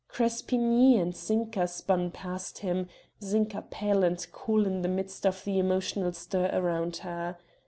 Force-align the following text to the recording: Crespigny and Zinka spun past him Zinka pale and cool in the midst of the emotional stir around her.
Crespigny 0.07 0.97
and 0.97 1.13
Zinka 1.15 1.67
spun 1.67 2.09
past 2.09 2.57
him 2.57 2.87
Zinka 3.21 3.61
pale 3.69 4.03
and 4.03 4.25
cool 4.31 4.65
in 4.65 4.81
the 4.81 4.87
midst 4.89 5.27
of 5.27 5.43
the 5.43 5.59
emotional 5.59 6.11
stir 6.11 6.49
around 6.51 6.97
her. 7.05 7.37